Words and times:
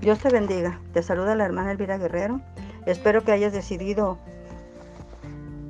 Dios 0.00 0.18
te 0.18 0.30
bendiga. 0.30 0.80
Te 0.94 1.02
saluda 1.02 1.34
la 1.34 1.44
hermana 1.44 1.72
Elvira 1.72 1.98
Guerrero. 1.98 2.40
Espero 2.86 3.22
que 3.22 3.32
hayas 3.32 3.52
decidido 3.52 4.18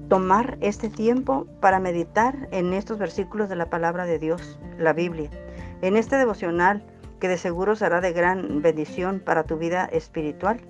tomar 0.08 0.56
este 0.60 0.88
tiempo 0.88 1.46
para 1.60 1.80
meditar 1.80 2.48
en 2.52 2.72
estos 2.72 2.98
versículos 2.98 3.48
de 3.48 3.56
la 3.56 3.66
palabra 3.66 4.06
de 4.06 4.20
Dios, 4.20 4.60
la 4.78 4.92
Biblia. 4.92 5.30
En 5.82 5.96
este 5.96 6.16
devocional 6.16 6.84
que 7.18 7.26
de 7.26 7.38
seguro 7.38 7.74
será 7.74 8.00
de 8.00 8.12
gran 8.12 8.62
bendición 8.62 9.18
para 9.18 9.42
tu 9.42 9.58
vida 9.58 9.86
espiritual. 9.86 10.60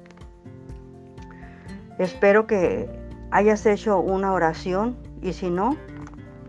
Espero 1.98 2.46
que 2.46 2.88
hayas 3.30 3.66
hecho 3.66 4.00
una 4.00 4.32
oración 4.32 4.96
y 5.20 5.34
si 5.34 5.50
no, 5.50 5.77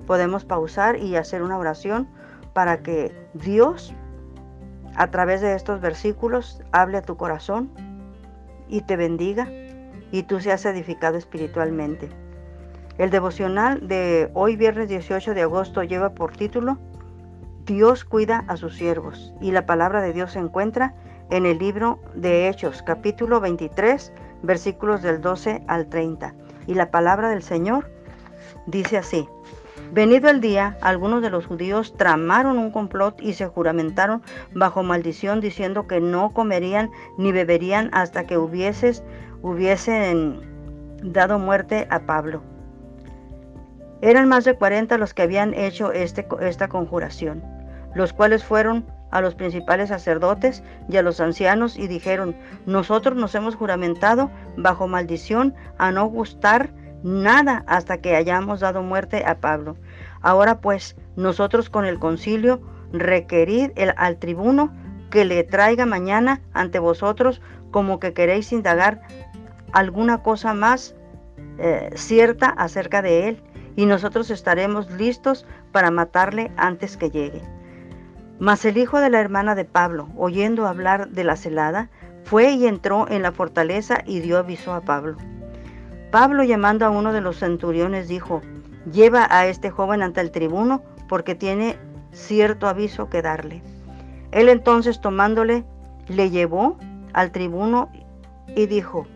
podemos 0.07 0.45
pausar 0.45 0.95
y 0.95 1.17
hacer 1.17 1.43
una 1.43 1.57
oración 1.57 2.07
para 2.53 2.83
que 2.83 3.13
Dios 3.33 3.93
a 4.95 5.07
través 5.11 5.41
de 5.41 5.55
estos 5.55 5.81
versículos 5.81 6.61
hable 6.71 6.97
a 6.97 7.01
tu 7.01 7.17
corazón 7.17 7.71
y 8.67 8.81
te 8.81 8.95
bendiga 8.95 9.47
y 10.11 10.23
tú 10.23 10.39
seas 10.39 10.65
edificado 10.65 11.17
espiritualmente. 11.17 12.09
El 12.97 13.09
devocional 13.09 13.87
de 13.87 14.29
hoy 14.33 14.55
viernes 14.55 14.89
18 14.89 15.33
de 15.33 15.41
agosto 15.41 15.83
lleva 15.83 16.13
por 16.13 16.35
título 16.35 16.77
Dios 17.65 18.03
cuida 18.05 18.43
a 18.47 18.57
sus 18.57 18.75
siervos 18.75 19.33
y 19.39 19.51
la 19.51 19.65
palabra 19.65 20.01
de 20.01 20.13
Dios 20.13 20.33
se 20.33 20.39
encuentra 20.39 20.93
en 21.29 21.45
el 21.45 21.59
libro 21.59 21.99
de 22.15 22.49
Hechos 22.49 22.83
capítulo 22.83 23.39
23 23.39 24.11
versículos 24.41 25.01
del 25.01 25.21
12 25.21 25.63
al 25.67 25.87
30 25.87 26.33
y 26.67 26.73
la 26.73 26.91
palabra 26.91 27.29
del 27.29 27.43
Señor 27.43 27.89
dice 28.65 28.97
así 28.97 29.27
Venido 29.91 30.29
el 30.29 30.39
día, 30.39 30.77
algunos 30.79 31.21
de 31.21 31.29
los 31.29 31.45
judíos 31.45 31.93
tramaron 31.97 32.57
un 32.57 32.71
complot 32.71 33.21
y 33.21 33.33
se 33.33 33.47
juramentaron 33.47 34.23
bajo 34.53 34.83
maldición 34.83 35.41
diciendo 35.41 35.85
que 35.85 35.99
no 35.99 36.29
comerían 36.29 36.89
ni 37.17 37.33
beberían 37.33 37.89
hasta 37.91 38.25
que 38.25 38.37
hubiesen 38.37 39.01
dado 41.03 41.39
muerte 41.39 41.87
a 41.89 41.99
Pablo. 42.05 42.41
Eran 44.01 44.29
más 44.29 44.45
de 44.45 44.55
40 44.55 44.97
los 44.97 45.13
que 45.13 45.23
habían 45.23 45.53
hecho 45.53 45.91
este, 45.91 46.25
esta 46.39 46.69
conjuración, 46.69 47.43
los 47.93 48.13
cuales 48.13 48.45
fueron 48.45 48.85
a 49.11 49.19
los 49.19 49.35
principales 49.35 49.89
sacerdotes 49.89 50.63
y 50.87 50.95
a 50.95 51.01
los 51.01 51.19
ancianos 51.19 51.77
y 51.77 51.87
dijeron, 51.87 52.33
nosotros 52.65 53.17
nos 53.17 53.35
hemos 53.35 53.55
juramentado 53.55 54.31
bajo 54.55 54.87
maldición 54.87 55.53
a 55.77 55.91
no 55.91 56.05
gustar 56.05 56.69
nada 57.03 57.63
hasta 57.67 57.99
que 57.99 58.15
hayamos 58.15 58.59
dado 58.59 58.83
muerte 58.83 59.23
a 59.25 59.39
Pablo. 59.39 59.75
Ahora 60.21 60.61
pues, 60.61 60.95
nosotros 61.15 61.69
con 61.69 61.85
el 61.85 61.99
concilio 61.99 62.61
requerid 62.93 63.71
al 63.97 64.17
tribuno 64.17 64.73
que 65.09 65.25
le 65.25 65.43
traiga 65.43 65.85
mañana 65.85 66.41
ante 66.53 66.79
vosotros 66.79 67.41
como 67.71 67.99
que 67.99 68.13
queréis 68.13 68.51
indagar 68.51 69.01
alguna 69.71 70.21
cosa 70.23 70.53
más 70.53 70.95
eh, 71.57 71.89
cierta 71.95 72.47
acerca 72.49 73.01
de 73.01 73.29
él, 73.29 73.43
y 73.75 73.85
nosotros 73.85 74.29
estaremos 74.29 74.91
listos 74.91 75.45
para 75.71 75.91
matarle 75.91 76.51
antes 76.57 76.97
que 76.97 77.09
llegue. 77.09 77.41
Mas 78.39 78.65
el 78.65 78.77
hijo 78.77 78.99
de 78.99 79.09
la 79.09 79.19
hermana 79.19 79.55
de 79.55 79.65
Pablo, 79.65 80.09
oyendo 80.17 80.67
hablar 80.67 81.09
de 81.09 81.23
la 81.23 81.35
celada, 81.35 81.89
fue 82.23 82.51
y 82.51 82.67
entró 82.67 83.07
en 83.09 83.21
la 83.21 83.31
fortaleza 83.31 84.03
y 84.05 84.19
dio 84.19 84.37
aviso 84.37 84.73
a 84.73 84.81
Pablo. 84.81 85.17
Pablo 86.11 86.43
llamando 86.43 86.85
a 86.85 86.89
uno 86.89 87.13
de 87.13 87.21
los 87.21 87.39
centuriones 87.39 88.09
dijo, 88.09 88.41
lleva 88.91 89.27
a 89.29 89.47
este 89.47 89.69
joven 89.69 90.01
ante 90.01 90.19
el 90.19 90.31
tribuno 90.31 90.83
porque 91.07 91.35
tiene 91.35 91.77
cierto 92.11 92.67
aviso 92.67 93.09
que 93.09 93.21
darle. 93.21 93.61
Él 94.31 94.49
entonces 94.49 94.99
tomándole, 94.99 95.63
le 96.09 96.29
llevó 96.29 96.77
al 97.13 97.31
tribuno 97.31 97.89
y 98.55 98.65
dijo, 98.65 99.07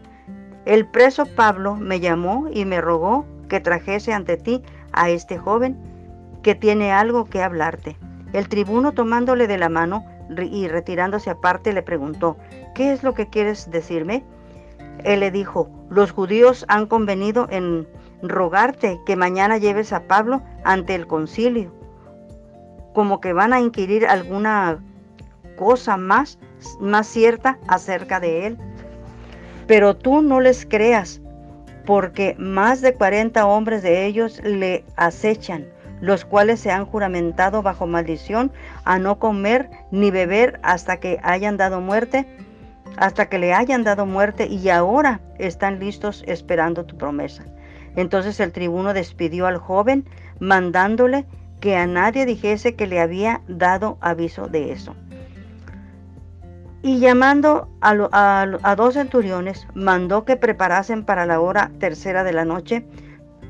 el 0.65 0.87
preso 0.87 1.25
Pablo 1.25 1.75
me 1.75 1.99
llamó 1.99 2.47
y 2.51 2.63
me 2.63 2.79
rogó 2.79 3.25
que 3.49 3.59
trajese 3.59 4.13
ante 4.13 4.37
ti 4.37 4.63
a 4.93 5.09
este 5.09 5.37
joven 5.37 5.77
que 6.43 6.55
tiene 6.55 6.93
algo 6.93 7.25
que 7.25 7.43
hablarte. 7.43 7.97
El 8.31 8.47
tribuno 8.47 8.93
tomándole 8.93 9.47
de 9.47 9.57
la 9.57 9.67
mano 9.67 10.05
y 10.29 10.67
retirándose 10.69 11.29
aparte 11.29 11.73
le 11.73 11.83
preguntó, 11.83 12.37
¿qué 12.73 12.93
es 12.93 13.03
lo 13.03 13.13
que 13.13 13.27
quieres 13.27 13.69
decirme? 13.69 14.23
Él 15.03 15.19
le 15.19 15.31
dijo, 15.31 15.69
los 15.89 16.11
judíos 16.11 16.65
han 16.67 16.87
convenido 16.87 17.47
en 17.49 17.87
rogarte 18.21 18.99
que 19.05 19.15
mañana 19.15 19.57
lleves 19.57 19.93
a 19.93 20.07
Pablo 20.07 20.41
ante 20.63 20.95
el 20.95 21.07
concilio, 21.07 21.73
como 22.93 23.19
que 23.19 23.33
van 23.33 23.53
a 23.53 23.59
inquirir 23.59 24.07
alguna 24.07 24.79
cosa 25.57 25.97
más, 25.97 26.39
más 26.79 27.07
cierta 27.07 27.59
acerca 27.67 28.19
de 28.19 28.47
él. 28.47 28.57
Pero 29.67 29.95
tú 29.95 30.21
no 30.21 30.39
les 30.39 30.65
creas, 30.65 31.21
porque 31.85 32.35
más 32.37 32.81
de 32.81 32.93
40 32.93 33.45
hombres 33.45 33.83
de 33.83 34.05
ellos 34.05 34.41
le 34.43 34.83
acechan, 34.95 35.67
los 36.01 36.25
cuales 36.25 36.59
se 36.59 36.71
han 36.71 36.85
juramentado 36.85 37.61
bajo 37.61 37.87
maldición 37.87 38.51
a 38.83 38.99
no 38.99 39.17
comer 39.19 39.69
ni 39.91 40.11
beber 40.11 40.59
hasta 40.63 40.97
que 40.97 41.19
hayan 41.23 41.57
dado 41.57 41.81
muerte 41.81 42.27
hasta 42.97 43.27
que 43.27 43.39
le 43.39 43.53
hayan 43.53 43.83
dado 43.83 44.05
muerte 44.05 44.47
y 44.47 44.69
ahora 44.69 45.21
están 45.37 45.79
listos 45.79 46.23
esperando 46.27 46.85
tu 46.85 46.97
promesa. 46.97 47.45
Entonces 47.95 48.39
el 48.39 48.51
tribuno 48.51 48.93
despidió 48.93 49.47
al 49.47 49.57
joven, 49.57 50.05
mandándole 50.39 51.25
que 51.59 51.75
a 51.75 51.87
nadie 51.87 52.25
dijese 52.25 52.75
que 52.75 52.87
le 52.87 52.99
había 52.99 53.41
dado 53.47 53.97
aviso 54.01 54.47
de 54.47 54.71
eso. 54.71 54.95
Y 56.81 56.99
llamando 56.99 57.69
a, 57.81 58.75
dos 58.77 58.93
centuriones, 58.93 59.67
mandó 59.73 60.23
que 60.23 60.35
preparasen 60.35 61.03
para 61.03 61.25
la 61.25 61.39
hora 61.39 61.71
tercera 61.79 62.23
de 62.23 62.33
la 62.33 62.45
noche 62.45 62.85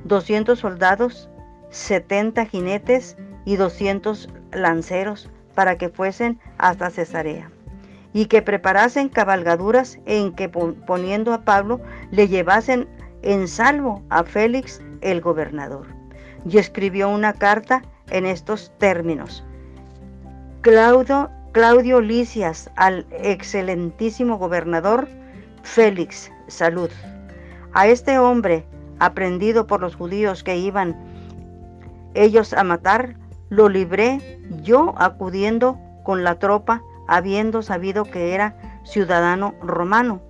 200 0.06 0.58
soldados, 0.58 1.30
70 1.72 2.46
jinetes 2.46 3.18
y 3.44 3.58
200 3.58 4.30
lanceros 4.54 5.30
para 5.54 5.78
que 5.78 5.90
fuesen 5.90 6.40
hasta 6.58 6.90
Cesarea 6.90 7.50
y 8.16 8.28
que 8.28 8.42
preparasen 8.42 9.10
cabalgaduras 9.10 10.00
en 10.06 10.32
que 10.32 10.48
poniendo 10.48 11.34
a 11.34 11.42
Pablo 11.42 11.82
le 12.12 12.30
llevasen 12.30 12.88
en 13.24 13.46
salvo 13.50 14.04
a 14.10 14.24
Félix 14.24 14.82
el 15.02 15.20
gobernador. 15.20 15.88
Y 16.46 16.58
escribió 16.58 17.10
una 17.10 17.34
carta 17.34 17.82
en 18.10 18.26
estos 18.26 18.72
términos. 18.78 19.44
Claudio, 20.62 21.30
Claudio 21.52 22.00
Licias 22.00 22.72
al 22.78 23.06
excelentísimo 23.12 24.38
gobernador 24.38 25.10
Félix, 25.64 26.32
salud. 26.48 26.90
A 27.74 27.88
este 27.88 28.18
hombre, 28.18 28.66
aprendido 29.00 29.68
por 29.68 29.82
los 29.82 29.98
judíos 29.98 30.42
que 30.42 30.56
iban 30.56 30.96
ellos 32.14 32.54
a 32.54 32.64
matar, 32.64 33.18
lo 33.50 33.68
libré 33.68 34.40
yo 34.64 34.96
acudiendo 34.98 35.78
con 36.06 36.24
la 36.24 36.40
tropa 36.40 36.82
habiendo 37.08 37.62
sabido 37.62 38.06
que 38.06 38.34
era 38.34 38.56
ciudadano 38.84 39.54
romano 39.62 40.22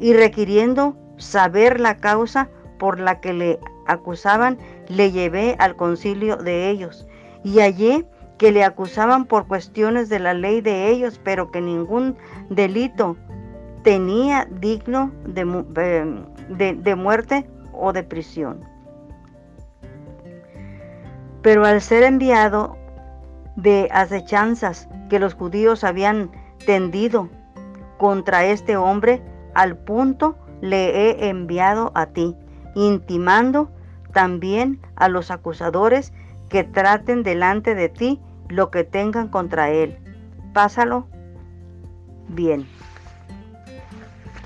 y 0.00 0.14
requiriendo 0.14 0.96
saber 1.16 1.80
la 1.80 1.96
causa 1.96 2.48
por 2.78 2.98
la 2.98 3.20
que 3.20 3.32
le 3.32 3.60
acusaban, 3.86 4.58
le 4.88 5.12
llevé 5.12 5.56
al 5.58 5.76
concilio 5.76 6.36
de 6.36 6.70
ellos 6.70 7.06
y 7.44 7.60
hallé 7.60 8.06
que 8.38 8.50
le 8.50 8.64
acusaban 8.64 9.26
por 9.26 9.46
cuestiones 9.46 10.08
de 10.08 10.18
la 10.18 10.34
ley 10.34 10.60
de 10.60 10.88
ellos, 10.88 11.20
pero 11.22 11.50
que 11.50 11.60
ningún 11.60 12.16
delito 12.50 13.16
tenía 13.84 14.48
digno 14.50 15.12
de, 15.24 16.24
de, 16.48 16.74
de 16.74 16.94
muerte 16.96 17.48
o 17.72 17.92
de 17.92 18.02
prisión. 18.02 18.64
Pero 21.42 21.64
al 21.64 21.80
ser 21.80 22.04
enviado 22.04 22.76
de 23.56 23.88
acechanzas 23.92 24.88
que 25.10 25.18
los 25.18 25.34
judíos 25.34 25.84
habían 25.84 26.30
tendido 26.64 27.28
contra 27.98 28.44
este 28.44 28.76
hombre, 28.76 29.22
al 29.54 29.76
punto 29.76 30.36
le 30.60 31.10
he 31.10 31.28
enviado 31.28 31.92
a 31.94 32.06
ti, 32.06 32.36
intimando 32.74 33.70
también 34.12 34.80
a 34.96 35.08
los 35.08 35.30
acusadores 35.30 36.12
que 36.48 36.64
traten 36.64 37.22
delante 37.22 37.74
de 37.74 37.88
ti 37.88 38.20
lo 38.48 38.70
que 38.70 38.84
tengan 38.84 39.28
contra 39.28 39.70
él. 39.70 39.98
Pásalo 40.52 41.06
bien. 42.28 42.66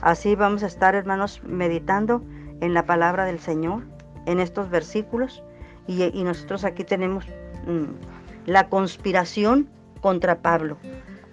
Así 0.02 0.34
vamos 0.36 0.62
a 0.62 0.66
estar, 0.66 0.94
hermanos, 0.94 1.42
meditando 1.44 2.22
en 2.60 2.74
la 2.74 2.86
palabra 2.86 3.24
del 3.24 3.40
Señor, 3.40 3.82
en 4.26 4.40
estos 4.40 4.70
versículos. 4.70 5.42
Y, 5.88 6.22
nosotros 6.24 6.64
aquí 6.64 6.84
tenemos 6.84 7.26
mm, 7.66 8.15
la 8.46 8.68
conspiración 8.68 9.68
contra 10.00 10.40
Pablo. 10.40 10.78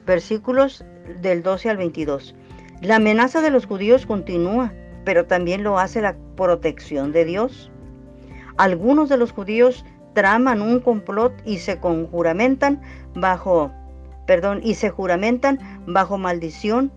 Versículos 0.05 0.83
del 1.21 1.43
12 1.43 1.69
al 1.69 1.77
22. 1.77 2.35
La 2.81 2.97
amenaza 2.97 3.41
de 3.41 3.51
los 3.51 3.65
judíos 3.65 4.05
continúa, 4.05 4.73
pero 5.05 5.25
también 5.25 5.63
lo 5.63 5.79
hace 5.79 6.01
la 6.01 6.15
protección 6.35 7.11
de 7.11 7.25
Dios. 7.25 7.71
Algunos 8.57 9.09
de 9.09 9.17
los 9.17 9.31
judíos 9.31 9.85
traman 10.13 10.61
un 10.61 10.79
complot 10.79 11.33
y 11.45 11.59
se 11.59 11.79
conjuramentan 11.79 12.81
bajo, 13.15 13.71
perdón, 14.27 14.59
y 14.63 14.75
se 14.75 14.89
juramentan 14.89 15.59
bajo 15.87 16.17
maldición 16.17 16.91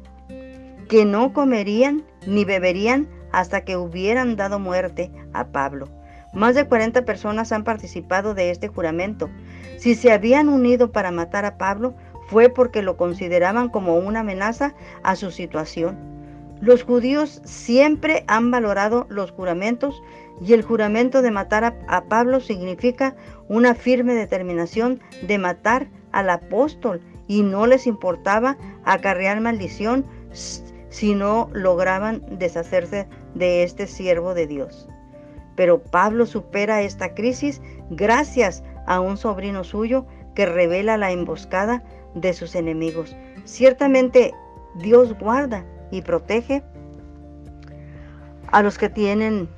que 0.89 1.05
no 1.05 1.33
comerían 1.33 2.05
ni 2.27 2.45
beberían 2.45 3.09
hasta 3.33 3.65
que 3.65 3.77
hubieran 3.77 4.37
dado 4.37 4.59
muerte 4.59 5.11
a 5.33 5.49
Pablo. 5.49 5.89
Más 6.33 6.55
de 6.55 6.67
40 6.67 7.05
personas 7.05 7.53
han 7.53 7.65
participado 7.65 8.35
de 8.35 8.51
este 8.51 8.69
juramento. 8.69 9.31
Si 9.77 9.95
se 9.95 10.13
habían 10.13 10.49
unido 10.49 10.93
para 10.93 11.11
matar 11.11 11.45
a 11.45 11.59
Pablo, 11.59 11.95
fue 12.27 12.49
porque 12.49 12.83
lo 12.83 12.97
consideraban 12.97 13.69
como 13.69 13.97
una 13.97 14.21
amenaza 14.21 14.75
a 15.03 15.17
su 15.17 15.31
situación. 15.31 15.97
Los 16.61 16.83
judíos 16.85 17.43
siempre 17.45 18.25
han 18.27 18.51
valorado 18.51 19.07
los 19.11 19.31
juramentos 19.31 20.03
y 20.41 20.53
el 20.55 20.63
juramento 20.63 21.23
de 21.23 21.31
matar 21.31 21.77
a, 21.87 22.05
Pablo 22.05 22.41
significa 22.41 23.15
una 23.49 23.75
firme 23.75 24.15
determinación 24.15 25.01
de 25.27 25.39
matar 25.39 25.89
al 26.13 26.31
apóstol 26.31 27.01
y 27.29 27.43
no 27.43 27.67
les 27.67 27.87
importaba 27.87 28.57
acarrear 28.85 29.41
maldición 29.41 30.07
si 30.89 31.15
no 31.15 31.51
lograban 31.53 32.23
deshacerse 32.39 33.07
de 33.35 33.63
este 33.63 33.87
siervo 33.87 34.35
de 34.35 34.47
Dios. 34.47 34.89
Pero 35.57 35.83
Pablo 35.83 36.27
supera 36.27 36.83
esta 36.83 37.15
crisis 37.15 37.61
gracias 37.91 38.63
a 38.87 39.01
un 39.01 39.17
sobrino 39.17 39.65
suyo 39.65 40.07
que 40.35 40.47
revela 40.47 40.97
la 40.97 41.11
emboscada 41.11 41.83
de 42.15 42.33
sus 42.33 42.55
enemigos. 42.55 43.17
Ciertamente 43.45 44.33
Dios 44.77 45.19
guarda 45.19 45.65
y 45.91 46.03
protege 46.03 46.63
a 48.53 48.63
los 48.63 48.79
que 48.79 48.89
tienen 48.89 49.49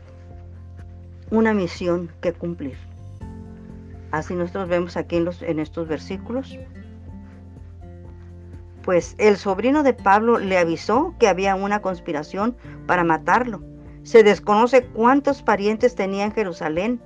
una 1.31 1.55
misión 1.55 2.11
que 2.21 2.33
cumplir. 2.33 2.77
Así 4.11 4.35
nosotros 4.35 4.69
vemos 4.69 4.97
aquí 4.97 5.17
en, 5.17 5.25
los, 5.25 5.43
en 5.43 5.59
estos 5.59 5.87
versículos. 5.89 6.59
Pues 8.83 9.15
el 9.19 9.37
sobrino 9.37 9.83
de 9.83 9.93
Pablo 9.93 10.39
le 10.39 10.57
avisó 10.57 11.15
que 11.19 11.29
había 11.29 11.55
una 11.55 11.83
conspiración 11.83 12.57
para 12.87 13.05
matarlo. 13.05 13.63
Se 14.03 14.23
desconoce 14.23 14.87
cuántos 14.87 15.43
parientes 15.43 15.95
tenía 15.95 16.25
en 16.25 16.33
Jerusalén. 16.33 17.03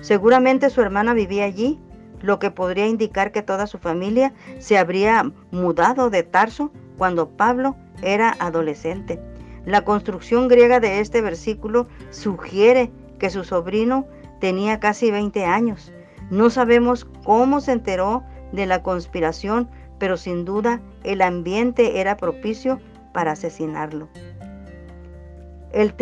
Seguramente 0.00 0.70
su 0.70 0.80
hermana 0.80 1.14
vivía 1.14 1.44
allí, 1.44 1.78
lo 2.20 2.38
que 2.38 2.50
podría 2.50 2.86
indicar 2.86 3.32
que 3.32 3.42
toda 3.42 3.66
su 3.66 3.78
familia 3.78 4.32
se 4.58 4.78
habría 4.78 5.30
mudado 5.50 6.10
de 6.10 6.22
Tarso 6.22 6.70
cuando 6.96 7.28
Pablo 7.30 7.76
era 8.02 8.36
adolescente. 8.38 9.20
La 9.64 9.82
construcción 9.84 10.48
griega 10.48 10.80
de 10.80 11.00
este 11.00 11.20
versículo 11.20 11.88
sugiere 12.10 12.90
que 13.18 13.30
su 13.30 13.44
sobrino 13.44 14.06
tenía 14.40 14.80
casi 14.80 15.10
20 15.10 15.44
años. 15.44 15.92
No 16.30 16.50
sabemos 16.50 17.06
cómo 17.24 17.60
se 17.60 17.72
enteró 17.72 18.22
de 18.52 18.66
la 18.66 18.82
conspiración, 18.82 19.68
pero 19.98 20.16
sin 20.16 20.44
duda 20.44 20.80
el 21.04 21.22
ambiente 21.22 22.00
era 22.00 22.16
propicio 22.16 22.80
para 23.12 23.32
asesinarlo. 23.32 24.08
El, 25.72 25.94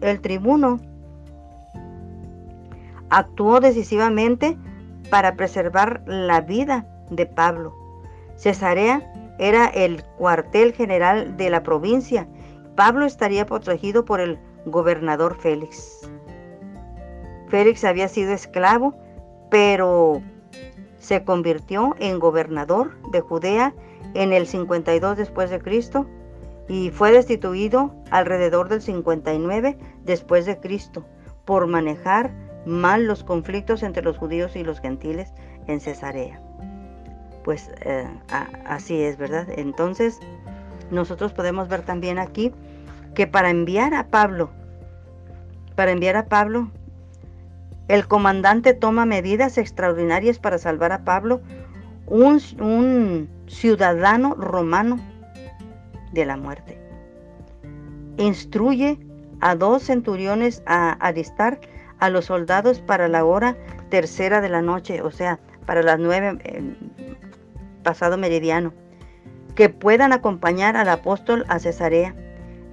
el 0.00 0.20
tribuno 0.20 0.80
actuó 3.14 3.60
decisivamente 3.60 4.58
para 5.08 5.36
preservar 5.36 6.02
la 6.06 6.40
vida 6.40 6.86
de 7.10 7.26
Pablo. 7.26 7.72
Cesarea 8.36 9.02
era 9.38 9.66
el 9.66 10.02
cuartel 10.18 10.72
general 10.72 11.36
de 11.36 11.50
la 11.50 11.62
provincia. 11.62 12.26
Pablo 12.74 13.06
estaría 13.06 13.46
protegido 13.46 14.04
por 14.04 14.20
el 14.20 14.38
gobernador 14.66 15.36
Félix. 15.38 16.10
Félix 17.48 17.84
había 17.84 18.08
sido 18.08 18.32
esclavo, 18.32 18.94
pero 19.48 20.20
se 20.98 21.22
convirtió 21.22 21.94
en 22.00 22.18
gobernador 22.18 23.00
de 23.12 23.20
Judea 23.20 23.74
en 24.14 24.32
el 24.32 24.46
52 24.48 25.16
después 25.16 25.50
de 25.50 25.60
Cristo 25.60 26.06
y 26.68 26.90
fue 26.90 27.12
destituido 27.12 27.94
alrededor 28.10 28.68
del 28.68 28.82
59 28.82 29.76
después 30.02 30.46
de 30.46 30.58
Cristo 30.58 31.04
por 31.44 31.66
manejar 31.66 32.32
mal 32.66 33.06
los 33.06 33.24
conflictos 33.24 33.82
entre 33.82 34.02
los 34.02 34.18
judíos 34.18 34.56
y 34.56 34.64
los 34.64 34.80
gentiles 34.80 35.32
en 35.66 35.80
Cesarea. 35.80 36.40
Pues 37.44 37.70
eh, 37.82 38.08
así 38.66 39.02
es, 39.02 39.18
¿verdad? 39.18 39.46
Entonces, 39.56 40.18
nosotros 40.90 41.32
podemos 41.32 41.68
ver 41.68 41.82
también 41.82 42.18
aquí 42.18 42.52
que 43.14 43.26
para 43.26 43.50
enviar 43.50 43.94
a 43.94 44.08
Pablo, 44.08 44.50
para 45.74 45.92
enviar 45.92 46.16
a 46.16 46.26
Pablo, 46.26 46.70
el 47.88 48.06
comandante 48.08 48.72
toma 48.72 49.04
medidas 49.04 49.58
extraordinarias 49.58 50.38
para 50.38 50.58
salvar 50.58 50.92
a 50.92 51.04
Pablo, 51.04 51.42
un, 52.06 53.28
ciudadano 53.46 54.34
romano, 54.34 54.98
de 56.12 56.24
la 56.24 56.36
muerte. 56.36 56.78
Instruye 58.16 58.98
a 59.40 59.56
dos 59.56 59.82
centuriones 59.82 60.62
a 60.64 60.92
alistar 60.92 61.60
a 61.98 62.10
los 62.10 62.26
soldados 62.26 62.80
para 62.80 63.08
la 63.08 63.24
hora 63.24 63.56
tercera 63.90 64.40
de 64.40 64.48
la 64.48 64.62
noche, 64.62 65.02
o 65.02 65.10
sea, 65.10 65.38
para 65.66 65.82
las 65.82 65.98
nueve 65.98 66.38
eh, 66.44 66.74
pasado 67.82 68.16
meridiano, 68.16 68.72
que 69.54 69.68
puedan 69.68 70.12
acompañar 70.12 70.76
al 70.76 70.88
apóstol 70.88 71.44
a 71.48 71.58
Cesarea. 71.58 72.14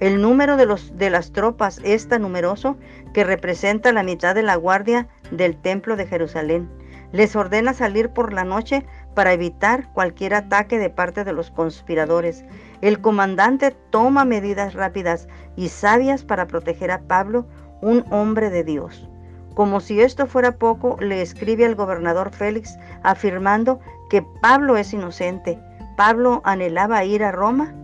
El 0.00 0.20
número 0.20 0.56
de, 0.56 0.66
los, 0.66 0.96
de 0.96 1.10
las 1.10 1.30
tropas 1.32 1.80
es 1.84 2.08
tan 2.08 2.22
numeroso 2.22 2.76
que 3.14 3.22
representa 3.22 3.92
la 3.92 4.02
mitad 4.02 4.34
de 4.34 4.42
la 4.42 4.56
guardia 4.56 5.06
del 5.30 5.56
templo 5.56 5.96
de 5.96 6.06
Jerusalén. 6.06 6.68
Les 7.12 7.36
ordena 7.36 7.74
salir 7.74 8.08
por 8.08 8.32
la 8.32 8.42
noche 8.42 8.84
para 9.14 9.32
evitar 9.32 9.92
cualquier 9.92 10.34
ataque 10.34 10.78
de 10.78 10.90
parte 10.90 11.24
de 11.24 11.32
los 11.32 11.50
conspiradores. 11.50 12.44
El 12.80 13.00
comandante 13.00 13.76
toma 13.90 14.24
medidas 14.24 14.74
rápidas 14.74 15.28
y 15.54 15.68
sabias 15.68 16.24
para 16.24 16.46
proteger 16.46 16.90
a 16.90 17.02
Pablo, 17.02 17.46
un 17.82 18.06
hombre 18.10 18.48
de 18.48 18.64
Dios. 18.64 19.06
Como 19.54 19.80
si 19.80 20.00
esto 20.00 20.26
fuera 20.26 20.56
poco, 20.56 20.96
le 20.98 21.20
escribe 21.20 21.66
al 21.66 21.74
gobernador 21.74 22.30
Félix 22.30 22.78
afirmando 23.02 23.80
que 24.08 24.22
Pablo 24.40 24.78
es 24.78 24.94
inocente. 24.94 25.58
Pablo 25.98 26.40
anhelaba 26.44 27.04
ir 27.04 27.22
a 27.22 27.32
Roma 27.32 27.74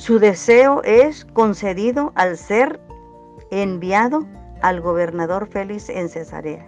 su 0.00 0.18
deseo 0.18 0.82
es 0.82 1.26
concedido 1.26 2.12
al 2.14 2.38
ser 2.38 2.80
enviado 3.50 4.26
al 4.62 4.80
gobernador 4.80 5.46
Félix 5.46 5.90
en 5.90 6.08
Cesarea. 6.08 6.66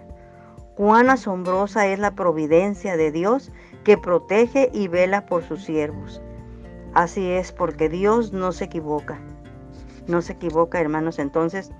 Cuán 0.75 1.09
asombrosa 1.09 1.87
es 1.87 1.97
la 1.97 2.11
providencia 2.11 2.95
de 2.95 3.11
Dios 3.11 3.51
que 3.83 3.97
protege 3.97 4.69
y 4.71 4.87
vela 4.87 5.25
por 5.25 5.41
sus 5.41 5.63
siervos. 5.63 6.21
Así 6.93 7.27
es, 7.27 7.51
porque 7.51 7.89
Dios 7.89 8.33
no 8.33 8.51
se 8.51 8.65
equivoca. 8.65 9.19
No 10.05 10.21
se 10.21 10.33
equivoca, 10.33 10.79
hermanos. 10.79 11.17
Entonces, 11.17 11.71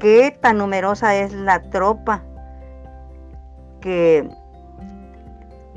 ¿qué 0.00 0.36
tan 0.40 0.58
numerosa 0.58 1.14
es 1.14 1.32
la 1.32 1.62
tropa 1.70 2.24
que, 3.80 4.28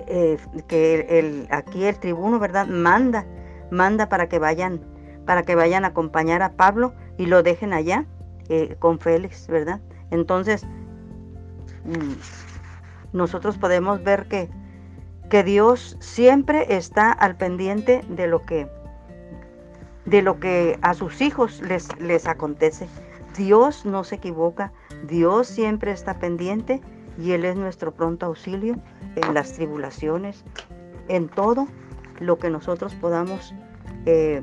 eh, 0.08 0.38
que 0.68 1.48
aquí 1.52 1.86
el 1.86 2.00
tribuno, 2.00 2.40
¿verdad?, 2.40 2.66
manda 2.66 3.26
manda 3.74 4.08
para 4.08 4.30
que 4.30 4.40
vayan, 4.40 4.80
para 5.26 5.44
que 5.44 5.56
vayan 5.56 5.84
a 5.84 5.90
acompañar 5.90 6.42
a 6.42 6.54
Pablo 6.54 6.94
y 7.18 7.26
lo 7.26 7.44
dejen 7.44 7.74
allá 7.74 8.06
eh, 8.50 8.76
con 8.80 9.00
Félix, 9.00 9.48
¿verdad? 9.48 9.82
Entonces, 10.12 10.64
mm, 11.84 12.14
nosotros 13.18 13.58
podemos 13.58 14.04
ver 14.04 14.28
que, 14.28 14.50
que 15.30 15.44
Dios 15.44 15.98
siempre 16.00 16.76
está 16.76 17.12
al 17.12 17.36
pendiente 17.36 18.02
de 18.08 18.28
lo 18.28 18.46
que, 18.46 18.68
de 20.06 20.22
lo 20.22 20.40
que 20.40 20.78
a 20.82 20.94
sus 20.94 21.20
hijos 21.22 21.62
les, 21.62 21.88
les 22.00 22.28
acontece. 22.28 22.88
Dios 23.36 23.86
no 23.86 24.04
se 24.04 24.16
equivoca, 24.16 24.72
Dios 25.08 25.48
siempre 25.48 25.92
está 25.92 26.20
pendiente 26.20 26.82
y 27.18 27.32
Él 27.32 27.46
es 27.46 27.56
nuestro 27.56 27.92
pronto 27.94 28.26
auxilio 28.28 28.76
en 29.16 29.34
las 29.34 29.54
tribulaciones, 29.54 30.44
en 31.08 31.30
todo 31.30 31.68
lo 32.20 32.38
que 32.38 32.50
nosotros 32.50 32.94
podamos 32.96 33.54
eh, 34.06 34.42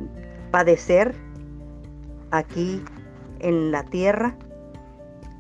padecer 0.50 1.14
aquí 2.30 2.82
en 3.40 3.70
la 3.70 3.84
tierra, 3.84 4.36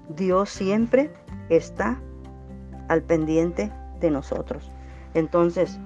Dios 0.08 0.50
siempre 0.50 1.12
está 1.48 2.00
al 2.88 3.02
pendiente 3.02 3.72
de 4.00 4.10
nosotros. 4.10 4.70
Entonces, 5.14 5.78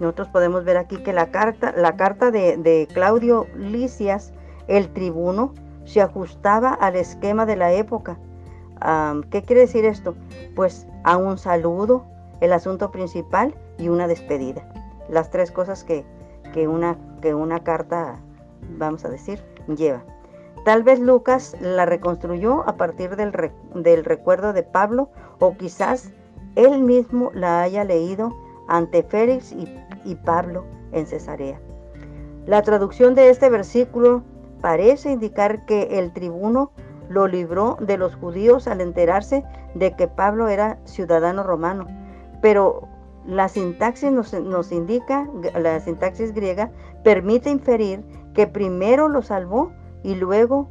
nosotros 0.00 0.28
podemos 0.28 0.64
ver 0.64 0.76
aquí 0.76 0.98
que 0.98 1.12
la 1.12 1.30
carta, 1.30 1.72
la 1.76 1.96
carta 1.96 2.30
de, 2.30 2.88
Claudio 2.92 3.46
Licias, 3.56 4.32
el 4.68 4.88
tribuno, 4.88 5.54
se 5.84 6.00
ajustaba 6.00 6.72
al 6.72 6.96
esquema 6.96 7.46
de 7.46 7.56
la 7.56 7.72
época. 7.72 8.18
¿Qué 9.30 9.42
quiere 9.42 9.62
decir 9.62 9.84
esto? 9.84 10.14
Pues 10.54 10.86
a 11.04 11.16
un 11.16 11.38
saludo, 11.38 12.04
el 12.40 12.52
asunto 12.52 12.90
principal 12.90 13.54
y 13.78 13.88
una 13.88 14.06
despedida 14.06 14.68
las 15.08 15.30
tres 15.30 15.50
cosas 15.50 15.84
que, 15.84 16.04
una, 16.68 16.96
que 17.20 17.34
una 17.34 17.60
carta, 17.60 18.16
vamos 18.78 19.04
a 19.04 19.08
decir, 19.08 19.42
lleva. 19.66 20.02
Tal 20.64 20.82
vez 20.82 20.98
Lucas 20.98 21.56
la 21.60 21.84
reconstruyó 21.84 22.66
a 22.66 22.76
partir 22.76 23.16
del, 23.16 23.32
del 23.74 24.04
recuerdo 24.04 24.52
de 24.52 24.62
Pablo 24.62 25.10
o 25.38 25.56
quizás 25.56 26.10
él 26.56 26.80
mismo 26.80 27.30
la 27.34 27.62
haya 27.62 27.84
leído 27.84 28.34
ante 28.68 29.02
Félix 29.02 29.52
y, 29.52 29.68
y 30.04 30.14
Pablo 30.14 30.64
en 30.92 31.06
Cesarea. 31.06 31.60
La 32.46 32.62
traducción 32.62 33.14
de 33.14 33.30
este 33.30 33.50
versículo 33.50 34.22
parece 34.64 35.12
indicar 35.12 35.66
que 35.66 35.98
el 35.98 36.14
tribuno 36.14 36.72
lo 37.10 37.26
libró 37.26 37.76
de 37.82 37.98
los 37.98 38.16
judíos 38.16 38.66
al 38.66 38.80
enterarse 38.80 39.44
de 39.74 39.94
que 39.94 40.08
Pablo 40.08 40.48
era 40.48 40.78
ciudadano 40.84 41.42
romano. 41.42 41.86
Pero 42.40 42.88
la 43.26 43.48
sintaxis 43.48 44.10
nos, 44.10 44.72
indica, 44.72 45.28
la 45.52 45.78
sintaxis 45.80 46.32
griega 46.32 46.70
permite 47.02 47.50
inferir 47.50 48.02
que 48.32 48.46
primero 48.46 49.10
lo 49.10 49.20
salvó 49.20 49.70
y 50.02 50.14
luego, 50.14 50.70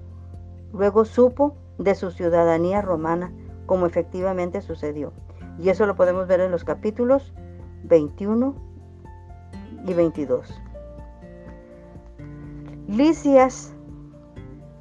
luego 0.72 1.06
supo 1.06 1.56
de 1.78 1.94
su 1.94 2.10
ciudadanía 2.10 2.82
romana, 2.82 3.32
como 3.68 3.86
efectivamente 3.86 4.62
sucedió. 4.62 5.14
Y 5.60 5.70
eso 5.70 5.86
lo 5.86 5.96
podemos 5.96 6.26
ver 6.28 6.40
en 6.40 6.50
los 6.50 6.64
capítulos 6.64 7.32
21 7.84 8.56
y 9.86 9.94
22. 9.94 10.60
Licias 12.88 13.73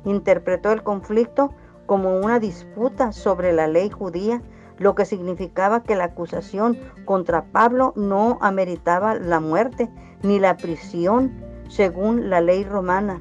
interpretó 0.04 0.72
el 0.72 0.82
conflicto 0.82 1.52
como 1.86 2.18
una 2.18 2.38
disputa 2.38 3.12
sobre 3.12 3.52
la 3.52 3.66
ley 3.66 3.90
judía, 3.90 4.42
lo 4.78 4.94
que 4.94 5.04
significaba 5.04 5.82
que 5.82 5.96
la 5.96 6.04
acusación 6.04 6.78
contra 7.04 7.44
Pablo 7.44 7.92
no 7.96 8.38
ameritaba 8.40 9.14
la 9.14 9.40
muerte 9.40 9.90
ni 10.22 10.38
la 10.38 10.56
prisión 10.56 11.32
según 11.68 12.30
la 12.30 12.40
ley 12.40 12.64
romana. 12.64 13.20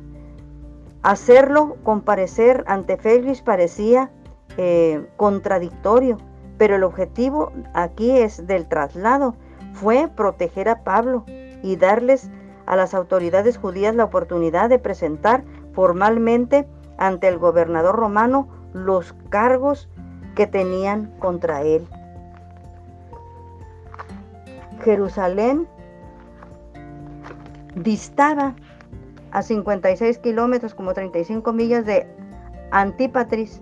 Hacerlo 1.04 1.78
comparecer 1.84 2.64
ante 2.68 2.98
Félix 2.98 3.42
parecía 3.42 4.12
eh, 4.58 5.08
contradictorio, 5.18 6.18
pero 6.58 6.76
el 6.76 6.84
objetivo 6.84 7.52
aquí 7.74 8.12
es 8.12 8.46
del 8.46 8.68
traslado 8.68 9.36
fue 9.74 10.10
proteger 10.16 10.70
a 10.70 10.84
Pablo 10.84 11.24
y 11.64 11.76
darles 11.76 12.30
a 12.66 12.76
las 12.76 12.94
autoridades 12.94 13.58
judías 13.58 13.96
la 13.96 14.04
oportunidad 14.04 14.70
de 14.70 14.80
presentar 14.80 15.44
formalmente 15.74 16.68
ante 16.98 17.28
el 17.28 17.38
gobernador 17.38 17.96
romano 17.96 18.48
los 18.74 19.14
cargos 19.30 19.90
que 20.36 20.48
tenían 20.48 21.12
contra 21.20 21.62
él. 21.62 21.88
Jerusalén 24.84 25.68
distaba 27.76 28.56
a 29.32 29.42
56 29.42 30.18
kilómetros, 30.20 30.74
como 30.74 30.94
35 30.94 31.54
millas 31.54 31.86
de 31.86 32.08
Antípatris, 32.72 33.62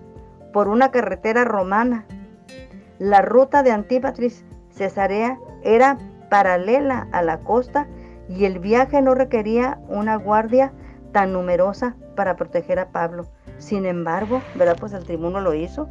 por 0.52 0.68
una 0.68 0.90
carretera 0.90 1.44
romana. 1.44 2.06
La 2.98 3.22
ruta 3.22 3.62
de 3.62 3.70
Antípatris 3.70 4.44
Cesarea 4.70 5.38
era 5.62 5.98
paralela 6.28 7.08
a 7.12 7.22
la 7.22 7.38
costa 7.38 7.86
y 8.28 8.44
el 8.44 8.58
viaje 8.58 9.00
no 9.02 9.14
requería 9.14 9.80
una 9.88 10.16
guardia 10.16 10.72
tan 11.12 11.32
numerosa 11.32 11.96
para 12.14 12.36
proteger 12.36 12.78
a 12.78 12.88
Pablo. 12.88 13.26
Sin 13.58 13.86
embargo, 13.86 14.42
¿verdad? 14.54 14.76
Pues 14.78 14.92
el 14.92 15.04
tribuno 15.04 15.40
lo 15.40 15.54
hizo, 15.54 15.88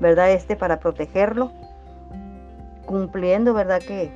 ¿verdad? 0.00 0.32
Este 0.32 0.56
para 0.56 0.80
protegerlo, 0.80 1.52
cumpliendo, 2.86 3.54
¿verdad? 3.54 3.80
Que, 3.80 4.10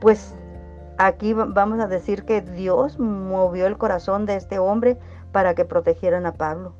pues 0.00 0.34
aquí 0.98 1.32
vamos 1.32 1.80
a 1.80 1.86
decir 1.86 2.24
que 2.24 2.40
Dios 2.40 2.98
movió 2.98 3.66
el 3.66 3.78
corazón 3.78 4.26
de 4.26 4.36
este 4.36 4.58
hombre 4.58 4.98
para 5.32 5.54
que 5.54 5.64
protegieran 5.64 6.26
a 6.26 6.32
Pablo. 6.32 6.74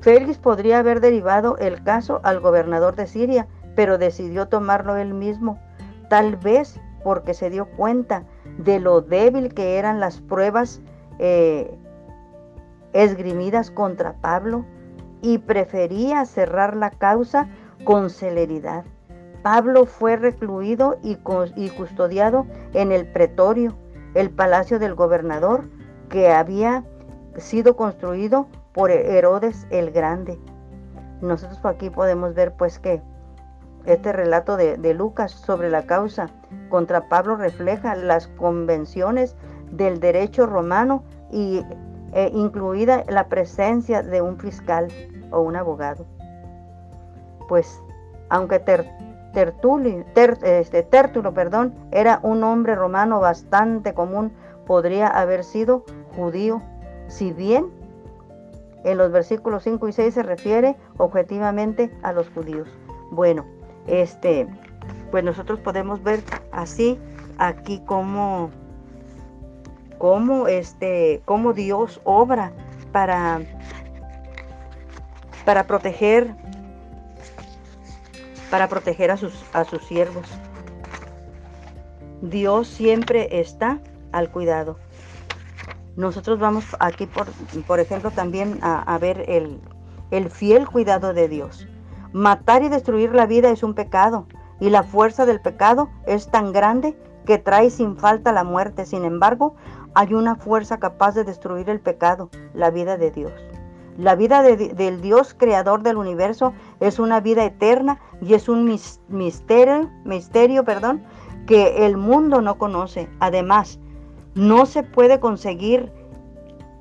Félix 0.00 0.38
podría 0.38 0.78
haber 0.78 1.00
derivado 1.00 1.58
el 1.58 1.82
caso 1.82 2.20
al 2.22 2.38
gobernador 2.38 2.94
de 2.94 3.08
Siria, 3.08 3.48
pero 3.74 3.98
decidió 3.98 4.46
tomarlo 4.46 4.96
él 4.96 5.14
mismo, 5.14 5.58
tal 6.08 6.36
vez 6.36 6.80
porque 7.06 7.34
se 7.34 7.50
dio 7.50 7.66
cuenta 7.66 8.24
de 8.58 8.80
lo 8.80 9.00
débil 9.00 9.54
que 9.54 9.78
eran 9.78 10.00
las 10.00 10.20
pruebas 10.20 10.80
eh, 11.20 11.78
esgrimidas 12.94 13.70
contra 13.70 14.14
Pablo 14.14 14.64
y 15.22 15.38
prefería 15.38 16.24
cerrar 16.24 16.74
la 16.74 16.90
causa 16.90 17.46
con 17.84 18.10
celeridad. 18.10 18.84
Pablo 19.44 19.86
fue 19.86 20.16
recluido 20.16 20.98
y, 21.00 21.16
y 21.54 21.70
custodiado 21.70 22.44
en 22.72 22.90
el 22.90 23.06
pretorio, 23.06 23.76
el 24.14 24.30
palacio 24.30 24.80
del 24.80 24.96
gobernador, 24.96 25.68
que 26.08 26.32
había 26.32 26.82
sido 27.36 27.76
construido 27.76 28.48
por 28.72 28.90
Herodes 28.90 29.68
el 29.70 29.92
Grande. 29.92 30.40
Nosotros 31.20 31.64
aquí 31.66 31.88
podemos 31.88 32.34
ver 32.34 32.54
pues 32.56 32.80
que 32.80 33.00
este 33.86 34.12
relato 34.12 34.56
de, 34.56 34.94
Lucas 34.94 35.32
sobre 35.32 35.70
la 35.70 35.86
causa 35.86 36.28
contra 36.68 37.08
Pablo 37.08 37.36
refleja 37.36 37.94
las 37.94 38.26
convenciones 38.28 39.36
del 39.70 40.00
derecho 40.00 40.46
romano 40.46 41.04
y 41.30 41.62
e 42.12 42.30
incluida 42.32 43.04
la 43.08 43.28
presencia 43.28 44.02
de 44.02 44.22
un 44.22 44.38
fiscal 44.38 44.88
o 45.30 45.40
un 45.40 45.56
abogado. 45.56 46.06
Pues 47.48 47.80
aunque 48.28 48.58
Tertulio, 49.32 50.04
este, 50.14 50.82
Tertulo 50.82 51.34
perdón, 51.34 51.74
era 51.90 52.20
un 52.22 52.42
hombre 52.42 52.74
romano 52.74 53.20
bastante 53.20 53.92
común, 53.92 54.32
podría 54.66 55.08
haber 55.08 55.44
sido 55.44 55.84
judío, 56.16 56.62
si 57.08 57.32
bien 57.32 57.66
en 58.84 58.98
los 58.98 59.12
versículos 59.12 59.64
5 59.64 59.88
y 59.88 59.92
6 59.92 60.14
se 60.14 60.22
refiere 60.22 60.76
objetivamente 60.96 61.90
a 62.02 62.12
los 62.12 62.28
judíos. 62.30 62.68
Bueno, 63.10 63.44
este, 63.86 64.46
pues 65.10 65.24
nosotros 65.24 65.60
podemos 65.60 66.02
ver 66.02 66.22
así 66.52 66.98
aquí 67.38 67.82
como 67.86 68.50
cómo 69.98 70.46
este 70.48 71.22
cómo 71.24 71.52
Dios 71.52 72.00
obra 72.04 72.52
para 72.92 73.40
para 75.44 75.66
proteger 75.66 76.34
para 78.50 78.68
proteger 78.68 79.10
a 79.10 79.16
sus 79.16 79.44
a 79.52 79.64
sus 79.64 79.84
siervos. 79.84 80.26
Dios 82.22 82.68
siempre 82.68 83.40
está 83.40 83.78
al 84.12 84.30
cuidado. 84.30 84.78
Nosotros 85.96 86.38
vamos 86.38 86.64
aquí 86.78 87.06
por, 87.06 87.26
por 87.66 87.80
ejemplo 87.80 88.10
también 88.10 88.58
a, 88.62 88.82
a 88.82 88.98
ver 88.98 89.24
el, 89.28 89.60
el 90.10 90.30
fiel 90.30 90.66
cuidado 90.66 91.14
de 91.14 91.28
Dios. 91.28 91.66
Matar 92.12 92.62
y 92.62 92.68
destruir 92.68 93.14
la 93.14 93.26
vida 93.26 93.50
es 93.50 93.62
un 93.62 93.74
pecado 93.74 94.26
y 94.60 94.70
la 94.70 94.82
fuerza 94.82 95.26
del 95.26 95.40
pecado 95.40 95.88
es 96.06 96.30
tan 96.30 96.52
grande 96.52 96.96
que 97.26 97.38
trae 97.38 97.70
sin 97.70 97.96
falta 97.96 98.32
la 98.32 98.44
muerte. 98.44 98.86
Sin 98.86 99.04
embargo, 99.04 99.54
hay 99.94 100.14
una 100.14 100.36
fuerza 100.36 100.78
capaz 100.78 101.14
de 101.14 101.24
destruir 101.24 101.68
el 101.68 101.80
pecado, 101.80 102.30
la 102.54 102.70
vida 102.70 102.96
de 102.96 103.10
Dios. 103.10 103.32
La 103.98 104.14
vida 104.14 104.42
del 104.42 105.00
Dios 105.00 105.34
creador 105.34 105.82
del 105.82 105.96
universo 105.96 106.52
es 106.80 106.98
una 106.98 107.20
vida 107.20 107.44
eterna 107.44 107.98
y 108.20 108.34
es 108.34 108.48
un 108.48 108.64
misterio, 109.08 109.90
misterio 110.04 110.64
perdón, 110.64 111.02
que 111.46 111.86
el 111.86 111.96
mundo 111.96 112.42
no 112.42 112.58
conoce. 112.58 113.08
Además, 113.20 113.78
no 114.34 114.66
se 114.66 114.82
puede 114.82 115.18
conseguir 115.18 115.90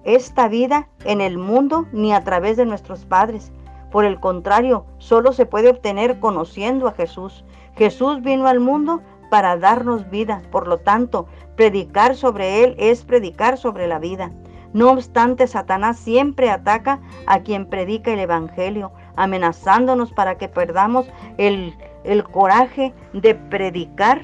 esta 0.04 0.50
vida 0.50 0.90
en 1.06 1.22
el 1.22 1.38
mundo 1.38 1.88
ni 1.94 2.14
a 2.14 2.22
través 2.22 2.58
de 2.58 2.66
nuestros 2.66 3.06
padres. 3.06 3.52
Por 3.96 4.04
el 4.04 4.20
contrario, 4.20 4.86
solo 4.98 5.32
se 5.32 5.46
puede 5.46 5.70
obtener 5.70 6.20
conociendo 6.20 6.90
a 6.90 6.92
Jesús. 6.92 7.46
Jesús 7.78 8.22
vino 8.22 8.46
al 8.46 8.60
mundo 8.60 9.02
para 9.30 9.56
darnos 9.56 10.10
vida. 10.10 10.42
Por 10.52 10.68
lo 10.68 10.80
tanto, 10.80 11.28
predicar 11.56 12.18
sobre 12.18 12.66
Él 12.66 12.76
es 12.78 13.06
predicar 13.06 13.58
sobre 13.58 13.88
la 13.88 13.98
vida. 13.98 14.34
No 14.74 14.92
obstante, 14.92 15.48
Satanás 15.48 15.98
siempre 15.98 16.50
ataca 16.50 17.00
a 17.26 17.40
quien 17.40 17.68
predica 17.68 18.12
el 18.12 18.20
Evangelio, 18.20 18.92
amenazándonos 19.16 20.12
para 20.12 20.38
que 20.38 20.50
perdamos 20.50 21.10
el, 21.38 21.74
coraje 22.34 22.94
de 23.14 23.34
predicar, 23.34 24.24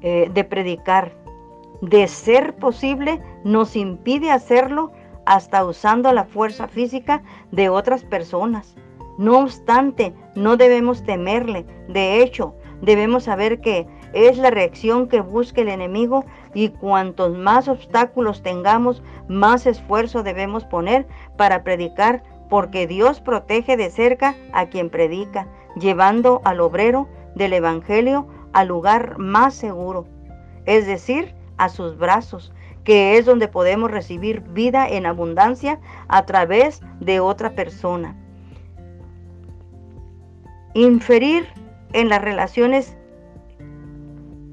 eh, 0.00 0.30
de 0.32 0.44
predicar. 0.44 1.12
De 1.82 2.08
ser 2.08 2.56
posible, 2.56 3.20
nos 3.44 3.76
impide 3.76 4.30
hacerlo 4.30 4.90
hasta 5.26 5.64
usando 5.64 6.12
la 6.12 6.24
fuerza 6.24 6.68
física 6.68 7.22
de 7.50 7.68
otras 7.68 8.04
personas. 8.04 8.76
No 9.18 9.40
obstante, 9.40 10.14
no 10.34 10.56
debemos 10.56 11.04
temerle. 11.04 11.66
De 11.88 12.22
hecho, 12.22 12.54
debemos 12.82 13.24
saber 13.24 13.60
que 13.60 13.86
es 14.12 14.38
la 14.38 14.50
reacción 14.50 15.08
que 15.08 15.20
busca 15.20 15.60
el 15.60 15.68
enemigo 15.68 16.24
y 16.54 16.68
cuantos 16.68 17.36
más 17.36 17.68
obstáculos 17.68 18.42
tengamos, 18.42 19.02
más 19.28 19.66
esfuerzo 19.66 20.22
debemos 20.22 20.64
poner 20.64 21.06
para 21.36 21.64
predicar, 21.64 22.22
porque 22.48 22.86
Dios 22.86 23.20
protege 23.20 23.76
de 23.76 23.90
cerca 23.90 24.34
a 24.52 24.66
quien 24.66 24.90
predica, 24.90 25.48
llevando 25.76 26.40
al 26.44 26.60
obrero 26.60 27.08
del 27.34 27.52
Evangelio 27.52 28.28
al 28.52 28.68
lugar 28.68 29.18
más 29.18 29.54
seguro, 29.54 30.06
es 30.64 30.86
decir, 30.86 31.34
a 31.56 31.68
sus 31.68 31.98
brazos, 31.98 32.52
que 32.84 33.16
es 33.16 33.24
donde 33.24 33.48
podemos 33.48 33.90
recibir 33.90 34.40
vida 34.40 34.86
en 34.88 35.06
abundancia 35.06 35.80
a 36.08 36.26
través 36.26 36.80
de 37.00 37.20
otra 37.20 37.54
persona. 37.54 38.14
Inferir 40.74 41.46
en 41.92 42.08
las 42.08 42.22
relaciones, 42.22 42.96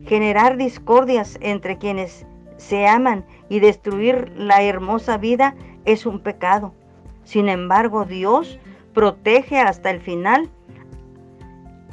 generar 0.06 0.58
discordias 0.58 1.38
entre 1.42 1.78
quienes 1.78 2.26
se 2.58 2.88
aman 2.88 3.26
y 3.50 3.60
destruir 3.60 4.32
la 4.36 4.62
hermosa 4.62 5.18
vida 5.18 5.56
es 5.86 6.06
un 6.06 6.20
pecado. 6.20 6.74
Sin 7.24 7.50
embargo, 7.50 8.06
Dios 8.06 8.60
protege 8.94 9.60
hasta 9.60 9.90
el 9.90 10.00
final 10.00 10.50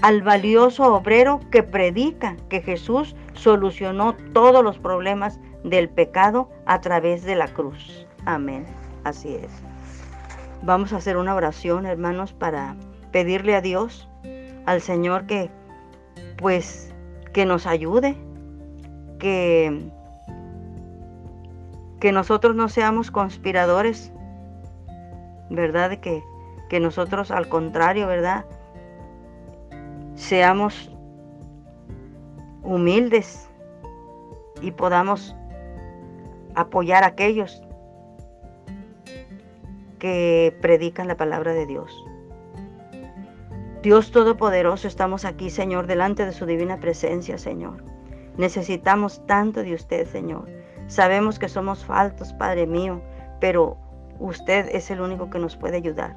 al 0.02 0.23
valioso 0.23 0.95
obrero 0.95 1.40
que 1.50 1.62
predica 1.62 2.37
que 2.49 2.61
Jesús 2.61 3.16
solucionó 3.35 4.14
todos 4.33 4.62
los 4.62 4.78
problemas 4.78 5.40
del 5.65 5.88
pecado 5.88 6.49
a 6.67 6.81
través 6.81 7.25
de 7.25 7.35
la 7.35 7.49
cruz. 7.49 8.07
Amén. 8.25 8.67
Así 9.05 9.35
es. 9.35 9.50
Vamos 10.62 10.93
a 10.93 10.97
hacer 10.97 11.17
una 11.17 11.35
oración, 11.35 11.87
hermanos, 11.87 12.33
para 12.33 12.77
pedirle 13.12 13.55
a 13.55 13.61
Dios, 13.61 14.09
al 14.67 14.81
Señor 14.81 15.27
que 15.27 15.50
pues 16.37 16.93
que 17.33 17.47
nos 17.47 17.67
ayude, 17.67 18.17
que 19.19 19.91
que 22.00 22.12
nosotros 22.12 22.55
no 22.55 22.69
seamos 22.69 23.11
conspiradores, 23.11 24.12
¿verdad? 25.50 25.99
Que, 25.99 26.23
que 26.69 26.81
nosotros 26.81 27.31
al 27.31 27.49
contrario, 27.49 28.07
¿verdad? 28.07 28.45
Seamos 30.15 30.91
humildes 32.62 33.49
y 34.61 34.71
podamos 34.73 35.35
apoyar 36.61 37.05
a 37.05 37.09
aquellos 37.09 37.62
que 39.99 40.57
predican 40.61 41.09
la 41.09 41.17
palabra 41.17 41.53
de 41.53 41.67
Dios. 41.67 42.05
Dios 43.83 44.11
Todopoderoso, 44.11 44.88
estamos 44.88 45.25
aquí, 45.25 45.50
Señor, 45.50 45.87
delante 45.87 46.27
de 46.27 46.33
su 46.33 46.47
divina 46.47 46.79
presencia, 46.79 47.38
Señor. 47.38 47.85
Necesitamos 48.37 49.25
tanto 49.27 49.62
de 49.62 49.75
usted, 49.75 50.07
Señor. 50.07 50.49
Sabemos 50.88 51.38
que 51.38 51.49
somos 51.49 51.85
faltos, 51.85 52.33
Padre 52.33 52.67
mío, 52.67 53.00
pero 53.41 53.77
usted 54.19 54.69
es 54.73 54.91
el 54.91 55.00
único 55.00 55.31
que 55.31 55.38
nos 55.38 55.57
puede 55.57 55.77
ayudar. 55.77 56.17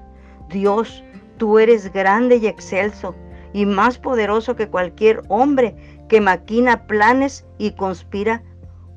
Dios, 0.50 1.04
tú 1.38 1.60
eres 1.60 1.92
grande 1.94 2.38
y 2.38 2.48
excelso 2.48 3.16
y 3.54 3.66
más 3.66 3.98
poderoso 3.98 4.56
que 4.56 4.70
cualquier 4.70 5.22
hombre 5.28 5.76
que 6.08 6.22
maquina 6.22 6.88
planes 6.88 7.46
y 7.58 7.72
conspira 7.72 8.44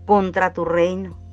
contra 0.07 0.53
tu 0.53 0.65
reino. 0.65 1.24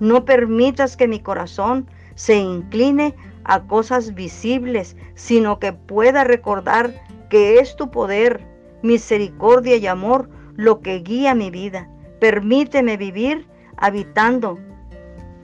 No 0.00 0.24
permitas 0.24 0.96
que 0.96 1.08
mi 1.08 1.20
corazón 1.20 1.88
se 2.14 2.36
incline 2.36 3.14
a 3.44 3.62
cosas 3.66 4.14
visibles, 4.14 4.96
sino 5.14 5.58
que 5.58 5.72
pueda 5.72 6.24
recordar 6.24 6.94
que 7.28 7.58
es 7.58 7.76
tu 7.76 7.90
poder, 7.90 8.44
misericordia 8.82 9.76
y 9.76 9.86
amor 9.86 10.28
lo 10.56 10.80
que 10.80 11.00
guía 11.00 11.34
mi 11.34 11.50
vida. 11.50 11.88
Permíteme 12.20 12.96
vivir 12.96 13.46
habitando 13.76 14.58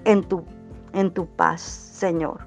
en 0.04 0.22
tu, 0.22 0.44
en 0.92 1.10
tu 1.12 1.26
paz, 1.26 1.60
Señor. 1.60 2.46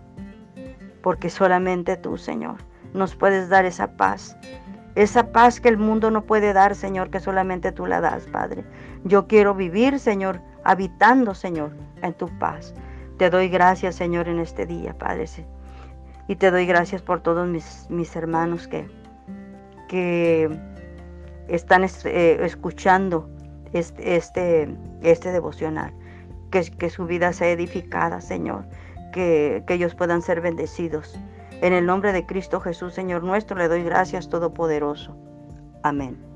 Porque 1.01 1.29
solamente 1.29 1.97
tú, 1.97 2.17
Señor, 2.17 2.57
nos 2.93 3.15
puedes 3.15 3.49
dar 3.49 3.65
esa 3.65 3.95
paz. 3.97 4.37
Esa 4.95 5.31
paz 5.31 5.59
que 5.59 5.69
el 5.69 5.77
mundo 5.77 6.11
no 6.11 6.23
puede 6.23 6.53
dar, 6.53 6.75
Señor, 6.75 7.09
que 7.09 7.19
solamente 7.19 7.71
tú 7.71 7.85
la 7.85 7.99
das, 7.99 8.25
Padre. 8.27 8.63
Yo 9.03 9.27
quiero 9.27 9.55
vivir, 9.55 9.99
Señor, 9.99 10.39
habitando, 10.63 11.33
Señor, 11.33 11.71
en 12.01 12.13
tu 12.13 12.27
paz. 12.39 12.73
Te 13.17 13.29
doy 13.29 13.49
gracias, 13.49 13.95
Señor, 13.95 14.27
en 14.27 14.39
este 14.39 14.65
día, 14.65 14.97
Padre. 14.97 15.25
Y 16.27 16.35
te 16.35 16.51
doy 16.51 16.65
gracias 16.65 17.01
por 17.01 17.21
todos 17.21 17.47
mis, 17.47 17.87
mis 17.89 18.15
hermanos 18.15 18.67
que, 18.67 18.89
que 19.87 20.49
están 21.47 21.83
eh, 21.83 22.37
escuchando 22.41 23.29
este, 23.73 24.15
este, 24.15 24.75
este 25.01 25.31
devocional. 25.31 25.93
Que, 26.49 26.61
que, 26.63 26.89
su 26.89 27.05
vida 27.05 27.33
sea 27.33 27.49
edificada, 27.49 28.21
Señor. 28.21 28.65
Que, 29.11 29.63
que 29.67 29.75
ellos 29.75 29.95
puedan 29.95 30.21
ser 30.21 30.41
bendecidos. 30.41 31.19
En 31.61 31.73
el 31.73 31.85
nombre 31.85 32.13
de 32.13 32.25
Cristo 32.25 32.59
Jesús, 32.59 32.93
Señor 32.93 33.23
nuestro, 33.23 33.57
le 33.57 33.67
doy 33.67 33.83
gracias 33.83 34.29
todopoderoso. 34.29 35.15
Amén. 35.83 36.32